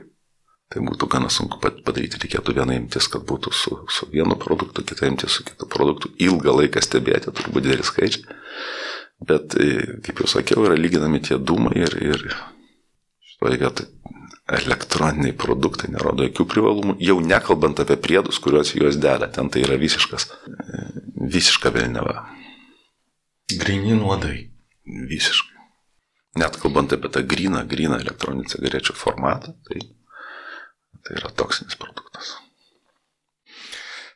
[0.74, 5.06] tai būtų gana sunku padaryti, reikėtų vieną imtis, kad būtų su, su vienu produktu, kitą
[5.06, 8.26] imtis su kitu produktu, ilgą laiką stebėti, turbūt dideli skaičiai.
[9.24, 12.26] Bet, e, kaip jau sakiau, yra lyginami tie dūmai ir, ir
[13.30, 13.92] šitoje vietoje
[14.44, 19.78] elektroniniai produktai nerodo jokių privalumų, jau nekalbant apie priedus, kuriuos juos deda, ten tai yra
[19.80, 20.28] visiškas,
[21.32, 22.26] visiška vėliava.
[23.54, 24.50] Grini nuodai.
[24.84, 25.54] Visiškai.
[26.42, 29.80] Net kalbant apie tą gryną, gryną elektroninių cigarečių formatą, tai,
[31.04, 32.34] tai yra toksinis produktas.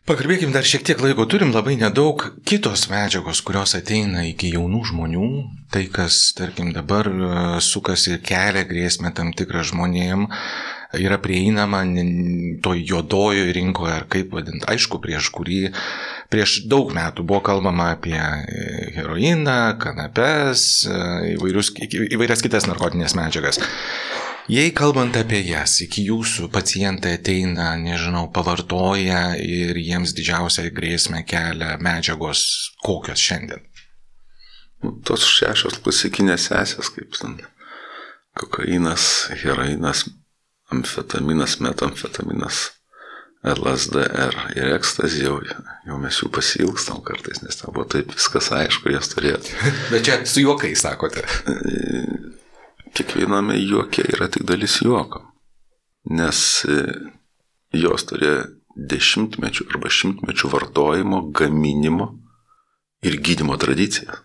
[0.09, 5.27] Pakalbėkim dar šiek tiek laiko, turim labai nedaug kitos medžiagos, kurios ateina iki jaunų žmonių.
[5.69, 10.25] Tai, kas, tarkim, dabar e, sukasi ir kelia grėsmę tam tikrą žmonėm,
[10.97, 11.83] yra prieinama
[12.65, 14.65] to juodojo rinkoje, ar kaip vadinti.
[14.73, 15.61] Aišku, prieš kurį,
[16.33, 18.65] prieš daug metų buvo kalbama apie e,
[18.97, 21.75] heroiną, kanapes, e, įvairius,
[22.17, 23.61] įvairias kitas narkotinės medžiagas.
[24.49, 31.75] Jei kalbant apie jas, iki jūsų pacientai ateina, nežinau, pavartoja ir jiems didžiausią grėsmę kelia
[31.85, 32.47] medžiagos
[32.81, 33.61] kokios šiandien?
[34.81, 37.37] Nu, tos šešios klasikinės sesės, kaip ten
[38.41, 40.07] kokainas, heroinas,
[40.73, 42.65] amfetaminas, metamfetaminas,
[43.45, 48.91] LSDR ir ekstazija, jau, jau mes jų pasilgstam kartais, nes ten buvo taip viskas aišku,
[48.97, 49.61] jas turėtų.
[49.93, 51.23] Bet čia su juokais sakote.
[52.99, 55.23] Kiekviename juoke yra tik dalis juoko.
[56.11, 56.79] Nes e,
[57.77, 58.39] jos turėjo
[58.79, 62.13] dešimtmečių arba šimtmečių vartojimo, gaminimo
[63.03, 64.23] ir gydimo tradiciją.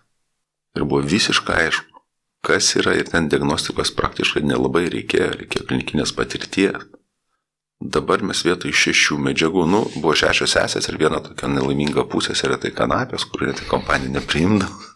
[0.74, 2.02] Ir buvo visiškai aišku,
[2.46, 6.88] kas yra ir ten diagnostikos praktiškai nelabai reikėjo, reikėjo klinikinės patirties.
[7.84, 12.56] Dabar mes vietoj šešių medžiagų, nu, buvo šešios sesės ir viena tokia nelaiminga pusė yra
[12.62, 14.92] tai kanapės, kur net kompanija nepriimdavo,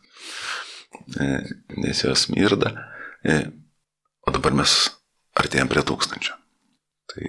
[1.20, 1.26] e,
[1.82, 2.72] nes jos mirda.
[4.28, 4.72] O dabar mes
[5.40, 6.34] artėjom prie tūkstančio.
[7.08, 7.28] Tai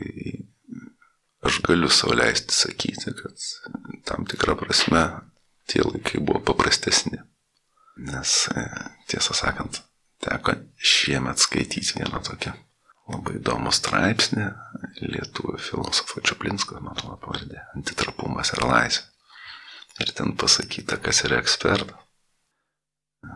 [1.48, 3.46] aš galiu savo leisti sakyti, kad
[4.10, 5.04] tam tikrą prasme
[5.72, 7.22] tie laikai buvo paprastesni.
[8.04, 8.66] Nes e,
[9.12, 9.80] tiesą sakant,
[10.26, 12.58] teko šiemet skaityti vieną tokią
[13.14, 14.50] labai įdomų straipsnį
[15.00, 19.08] lietuvių filosofo Čiaplinsko, man atrodo, pavardė, antitrapumas ir laisvė.
[20.04, 21.96] Ir ten pasakyta, kas yra ekspertas.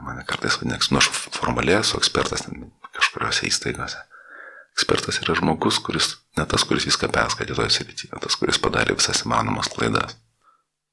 [0.03, 4.01] Mane kartais vadina, nu aš formaliai esu ekspertas, ten kažkuriuose įstaigose.
[4.73, 9.21] Ekspertas yra žmogus, kuris ne tas, kuris viską perskaitė toje srityje, tas, kuris padarė visas
[9.25, 10.17] įmanomas klaidas.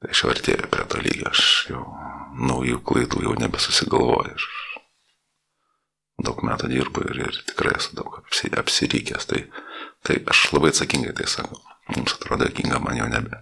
[0.01, 1.85] Tai aš jau artėjau prie to lygio, aš jau
[2.51, 4.37] naujų klaidų jau nebesusigalvoju.
[4.37, 4.45] Aš
[6.25, 9.29] daug metų dirbu ir, ir tikrai esu daug apsirykęs.
[9.29, 9.43] Tai,
[10.05, 11.61] tai aš labai atsakingai tai sakau.
[11.91, 13.41] Mums atrodo jokinga, man jau nebe.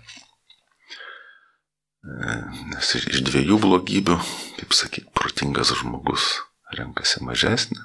[2.06, 2.34] E,
[2.72, 4.18] nes iš dviejų blogybių,
[4.60, 6.30] kaip sakyti, protingas žmogus
[6.78, 7.82] renkasi mažesnę,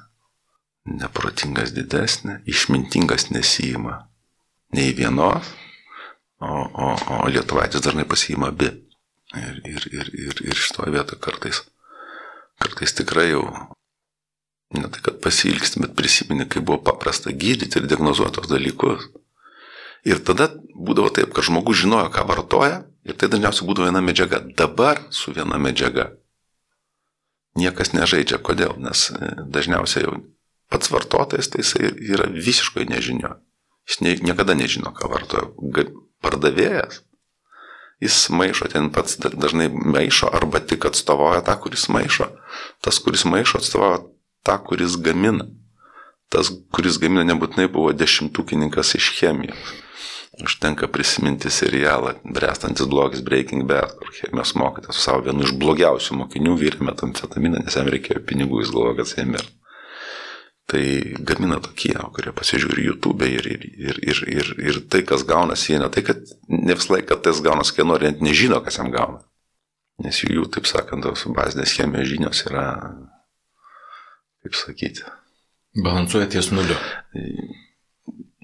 [0.89, 4.03] neprotingas didesnė, išmintingas nesijima
[4.75, 5.47] nei vienos,
[6.41, 8.71] o, o, o lietuvaitis dažnai pasijima abi.
[9.33, 11.63] Ir, ir, ir, ir, ir šitoje vietoje kartais,
[12.61, 13.45] kartais tikrai jau,
[14.75, 19.07] ne tai kad pasilgsti, bet prisimeni, kai buvo paprasta gydyti ir diagnozuoti tos dalykus.
[20.05, 24.43] Ir tada būdavo taip, kad žmogus žinojo, ką vartoja, ir tai dažniausiai būdavo viena medžiaga.
[24.59, 26.11] Dabar su viena medžiaga
[27.55, 28.41] niekas nežaidžia.
[28.43, 28.75] Kodėl?
[28.81, 30.17] Nes e, dažniausiai jau
[30.73, 33.35] pats vartotojas, tai jisai yra visiškai nežinio.
[33.87, 35.49] Jis ne, niekada nežino, ką vartoja.
[36.23, 37.01] Pardavėjas,
[38.03, 42.29] jis maišo, ten pats dažnai maišo arba tik atstovauja tą, kuris maišo.
[42.83, 44.03] Tas, kuris maišo, atstovauja
[44.47, 45.49] tą, kuris gamina.
[46.31, 49.73] Tas, kuris gamina, nebūtinai buvo dešimtukininkas iš chemijos.
[50.41, 56.17] Užtenka prisiminti serialą Brestantis blogis Breaking Bad, kur chemijos mokytas su savo vienu iš blogiausių
[56.23, 59.53] mokinių vyrė metamfetaminą, nes jam reikėjo pinigų, jis galvoja, kad jam mirti.
[60.73, 60.85] Tai
[61.21, 65.81] gamina tokie, kurie pasižiūri YouTube ir, ir, ir, ir, ir, ir tai, kas gaunasi, jie
[65.83, 69.21] ne tai, kad ne visą laiką tas gaunasi, kai nori, net nežino, kas jam gauna.
[70.01, 72.65] Nes jų, jų taip sakant, tos bazinės chemijos žinios yra,
[74.41, 75.05] kaip sakyti.
[75.77, 76.79] Balansuoja ties nuliu.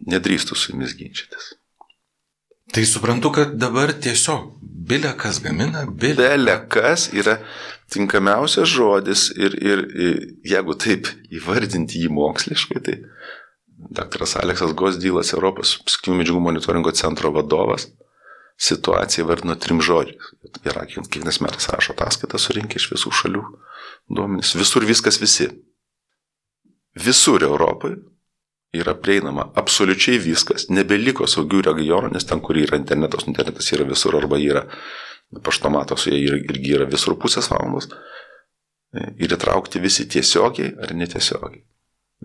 [0.09, 1.55] Nedrįstų su jumis ginčytis.
[2.73, 6.29] Tai suprantu, kad dabar tiesiog bilė kas gamina, bilė.
[6.33, 7.39] Belė kas yra
[7.93, 12.99] tinkamiausias žodis ir, ir, ir jeigu taip įvardinti jį moksliškai, tai
[13.89, 14.25] dr.
[14.43, 17.87] Aleksas Gosdylas, Europos psichinių medžiagų monitoringo centro vadovas,
[18.59, 20.33] situaciją vardino trim žodžiais.
[20.67, 23.43] Yra, kiekvienas metas rašo ataskaitą, surinkė iš visų šalių
[24.11, 24.53] duomenys.
[24.59, 25.49] Visur viskas visi.
[26.99, 28.01] Visur Europoje
[28.75, 34.17] yra prieinama absoliučiai viskas, nebeliko saugių regionų, nes ten, kur yra internetas, internetas yra visur
[34.19, 34.65] arba yra
[35.45, 37.89] paštomatos, jie irgi yra visur pusės valandos.
[38.93, 41.63] Ir įtraukti visi tiesiogiai ar netiesiogiai.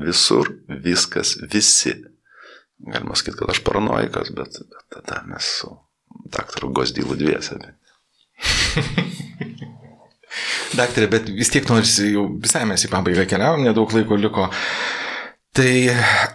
[0.00, 0.48] Visur
[0.84, 1.94] viskas, visi.
[2.84, 5.70] Galima sakyti, kad aš paranoikas, bet, bet tada mes su
[6.32, 7.60] daktaru Gosdylu dviese.
[10.74, 14.48] Daktarė, bet vis tiek norisi, jau visai mes į pabaigą keliavom, nedaug laiko liko.
[15.54, 15.70] Tai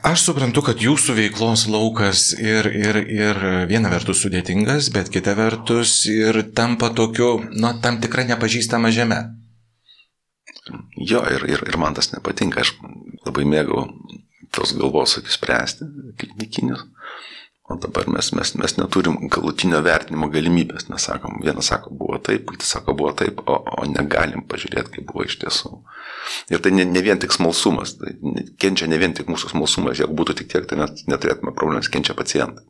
[0.08, 6.06] aš suprantu, kad jūsų veiklos laukas ir, ir, ir viena vertus sudėtingas, bet kita vertus
[6.08, 9.18] ir tampa tokiu, nu, tam tikra nepažįstama žeme.
[10.96, 12.72] Jo, ir, ir, ir man tas nepatinka, aš
[13.26, 13.90] labai mėgau
[14.56, 15.90] tos galvos spręsti,
[16.22, 16.88] klinikinius.
[17.70, 20.88] O dabar mes, mes, mes neturim galutinio vertinimo galimybės.
[20.90, 25.06] Mes sakom, vienas sako, buvo taip, kitas sako, buvo taip, o, o negalim pažiūrėti, kaip
[25.12, 25.76] buvo iš tiesų.
[26.50, 28.16] Ir tai ne, ne vien tik smalsumas, tai
[28.62, 32.18] kenčia ne vien tik mūsų smalsumas, jeigu būtų tik tiek, tai mes neturėtume problemas, kenčia
[32.18, 32.66] pacientai.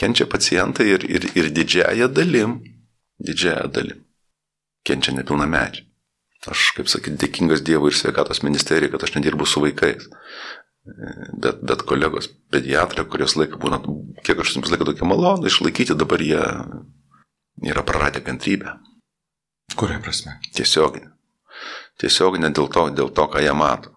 [0.00, 2.62] Kenčia pacientai ir, ir, ir didžiaja dalim,
[3.20, 4.00] didžiaja dalim,
[4.88, 5.84] kenčia nepilnamečiai.
[6.46, 10.06] Aš, kaip sakyti, dėkingas Dievui ir sveikatos ministerijai, kad aš nedirbu su vaikais.
[10.86, 13.80] Bet, bet kolegos pediatrai, kurios laiką būna,
[14.26, 16.42] kiek aš jums laiką tokia malonu išlaikyti, dabar jie
[17.66, 18.76] yra praradę kantrybę.
[19.74, 20.36] Kuria prasme?
[20.54, 21.10] Tiesioginė.
[21.98, 23.96] Tiesioginė dėl to, dėl to, ką jie mato.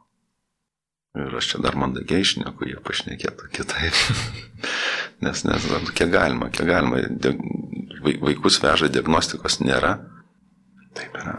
[1.19, 4.01] Ir aš čia dar mandagiai išneku, jie pašnekėtų kitaip.
[5.25, 7.01] nes, nes, kiek galima, kiek galima,
[8.25, 9.97] vaikus veža diagnostikos nėra.
[10.97, 11.37] Taip yra.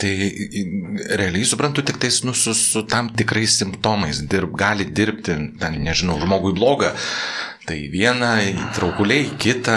[0.00, 0.12] Tai
[1.20, 6.16] realiai suprantu, tik tais nu, su, su tam tikrais simptomais dirb, gali dirbti, ten, nežinau,
[6.22, 6.94] žmogui blogą.
[7.68, 8.34] Tai viena,
[8.76, 9.76] traukuliai, kita.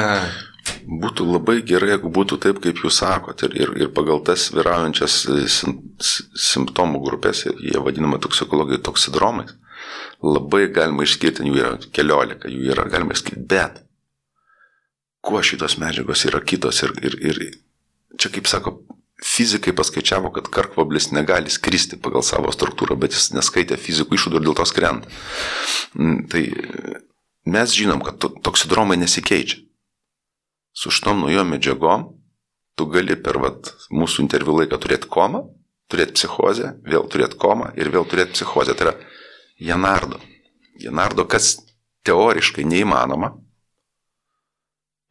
[0.85, 5.17] Būtų labai gerai, jeigu būtų taip, kaip jūs sakote, ir, ir, ir pagal tas vyraujančias
[5.29, 5.75] e, sim,
[6.33, 9.53] simptomų grupės, jie vadinama toksikologijai toksidromais,
[10.25, 13.83] labai galima išskirti, jų yra keliolika, jų yra galima išskirti, bet
[15.25, 17.41] kuo šitos medžiagos yra kitos ir, ir, ir
[18.17, 18.77] čia, kaip sako,
[19.23, 24.47] fizikai paskaičiavo, kad karkvablis negali skristi pagal savo struktūrą, bet jis neskaitė fizikų išvadų ir
[24.47, 25.11] dėl to skrenda.
[25.95, 26.43] Mm, tai
[27.47, 29.61] mes žinom, kad toksidromai nesikeičia.
[30.75, 32.09] Su šitom naujom medžiagom
[32.75, 35.45] tu gali per vat, mūsų interviu laiką turėti komą,
[35.91, 38.75] turėti psichozę, vėl turėti komą ir vėl turėti psichozę.
[38.75, 38.95] Tai yra
[39.63, 40.19] Janardo.
[40.83, 41.55] Janardo, kas
[42.03, 43.31] teoriškai neįmanoma.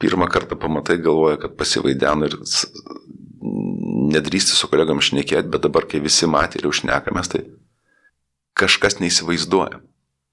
[0.02, 2.36] Pirmą kartą pamatai galvoja, kad pasivaideno ir
[4.10, 7.44] nedrįsti su kolegom šnekėti, bet dabar, kai visi matė ir užnekamės, tai
[8.58, 9.84] kažkas neįsivaizduojam.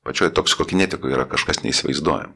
[0.06, 2.34] Pačioje toksikokinetikoje yra kažkas neįsivaizduojam.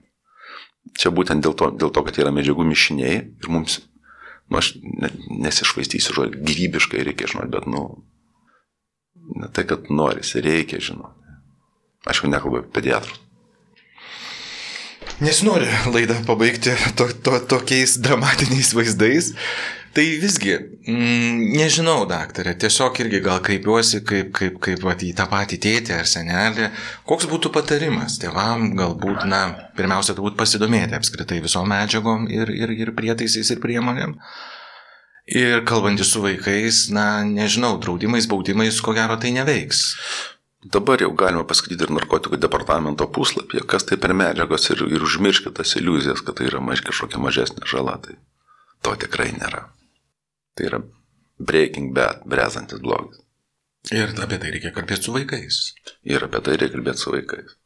[0.96, 3.80] Čia būtent dėl to, dėl to, kad yra medžiagų mišiniai ir mums,
[4.50, 4.76] nu, aš
[5.34, 7.84] nesišvaistysiu žodį, gyvybiškai reikia žinoti, bet, nu,
[9.42, 11.38] ne tai, kad norisi, reikia žinoti.
[12.06, 13.25] Aš jau nekalbu apie pediatrus.
[15.24, 19.32] Nesinori laidą pabaigti to, to, tokiais dramatiniais vaizdais,
[19.96, 20.52] Tai visgi,
[20.92, 25.94] mm, nežinau, daktarė, tiesiog irgi gal kreipiuosi kaip, kaip, kaip va, į tą patį tėtį
[25.96, 26.68] ar senelį.
[27.08, 29.40] Koks būtų patarimas tėvam, galbūt, na,
[29.78, 34.18] pirmiausia, turbūt pasidomėti apskritai visom medžiagom ir, ir, ir prietaisais ir priemonėm.
[35.32, 39.86] Ir kalbantys su vaikais, na, nežinau, draudimais, baudimais, ko gero tai neveiks.
[40.66, 45.54] Dabar jau galima pasakyti ir narkotikų departamento puslapyje, kas tai per medžiagos ir, ir užmirškite
[45.60, 48.00] tas iliuzijas, kad tai yra maž kažkokia mažesnė žala.
[48.02, 48.16] Tai
[48.82, 49.68] to tikrai nėra.
[50.58, 50.80] Tai yra
[51.38, 53.22] breaking bad, brezantis blogis.
[53.94, 55.62] Ir apie tai reikia kalbėti su vaikais.
[56.10, 57.58] Ir apie tai reikia kalbėti su vaikais.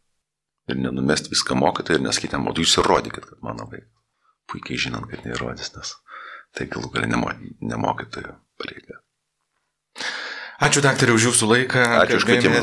[0.69, 3.93] Ir nenumest viską mokytai ir nesakyti, o jūs įrodykit, kad mano vaikas.
[4.49, 5.95] Puikiai žinant, kad neįrodys, nes
[6.57, 8.99] tai galų gali nemokytojų pareiga.
[10.59, 11.83] Ačiū daktarė už jūsų laiką.
[12.01, 12.59] Ačiū už kvietimą.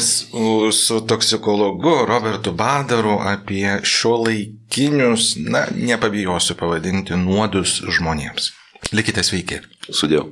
[0.76, 8.52] Su toksikologu Robertu Badaru apie šio laikinius, na, nepabijosiu pavadinti, nuodus žmonėms.
[8.92, 9.62] Likite sveiki.
[9.88, 10.28] Sudėjau.